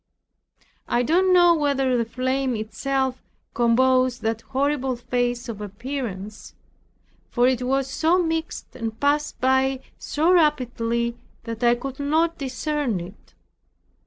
[0.87, 3.21] I don't know whether the flame itself
[3.53, 6.55] composed that horrible face or appearance;
[7.29, 12.99] for it was so mixed and passed by so rapidly, that I could not discern
[12.99, 13.35] it.